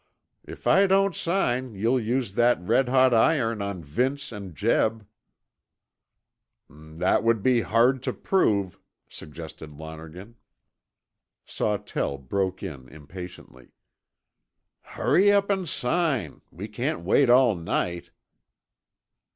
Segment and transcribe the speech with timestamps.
[0.45, 5.05] "If I don't sign you'll use that red hot iron on Vince and Jeb."
[6.67, 10.37] "That would be hard to prove," suggested Lonergan.
[11.45, 13.73] Sawtell broke in impatiently.
[14.81, 18.09] "Hurry up and sign we can't wait all night."